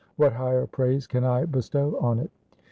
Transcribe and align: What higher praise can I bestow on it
What 0.15 0.33
higher 0.33 0.65
praise 0.65 1.05
can 1.05 1.23
I 1.23 1.45
bestow 1.45 1.95
on 1.99 2.17
it 2.21 2.31